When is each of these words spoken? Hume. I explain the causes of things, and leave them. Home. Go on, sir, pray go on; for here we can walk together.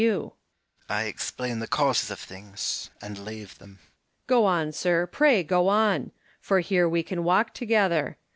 Hume. 0.01 0.31
I 0.89 1.03
explain 1.03 1.59
the 1.59 1.67
causes 1.67 2.09
of 2.09 2.19
things, 2.19 2.89
and 3.03 3.19
leave 3.19 3.59
them. 3.59 3.75
Home. 3.77 3.87
Go 4.25 4.45
on, 4.45 4.71
sir, 4.71 5.05
pray 5.05 5.43
go 5.43 5.67
on; 5.67 6.11
for 6.39 6.59
here 6.61 6.89
we 6.89 7.03
can 7.03 7.23
walk 7.23 7.53
together. 7.53 8.17